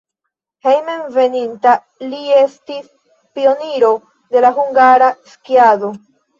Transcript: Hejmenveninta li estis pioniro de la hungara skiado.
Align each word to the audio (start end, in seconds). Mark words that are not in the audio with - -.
Hejmenveninta 0.67 1.73
li 2.07 2.23
estis 2.39 2.89
pioniro 3.37 3.95
de 4.35 4.45
la 4.49 4.55
hungara 4.59 5.15
skiado. 5.37 5.97